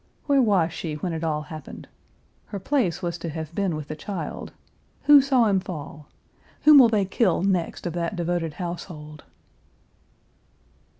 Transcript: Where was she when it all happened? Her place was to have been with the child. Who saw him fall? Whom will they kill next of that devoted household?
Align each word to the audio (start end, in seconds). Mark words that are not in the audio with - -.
Where 0.25 0.41
was 0.41 0.73
she 0.73 0.95
when 0.95 1.13
it 1.13 1.23
all 1.23 1.43
happened? 1.43 1.87
Her 2.47 2.57
place 2.57 3.03
was 3.03 3.19
to 3.19 3.29
have 3.29 3.53
been 3.53 3.75
with 3.75 3.87
the 3.87 3.95
child. 3.95 4.51
Who 5.03 5.21
saw 5.21 5.45
him 5.45 5.59
fall? 5.59 6.07
Whom 6.63 6.79
will 6.79 6.89
they 6.89 7.05
kill 7.05 7.43
next 7.43 7.85
of 7.85 7.93
that 7.93 8.15
devoted 8.15 8.53
household? 8.53 9.23